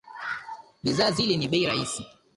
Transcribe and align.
Bidhaa 0.83 1.11
zile 1.17 1.37
ni 1.37 1.47
bei 1.51 1.61
rahisi. 1.67 2.03